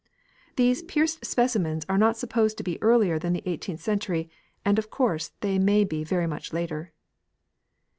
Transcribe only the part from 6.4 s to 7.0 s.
later.